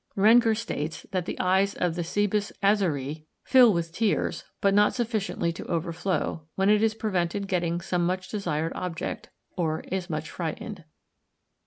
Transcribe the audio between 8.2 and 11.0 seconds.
desired object, or is much frightened.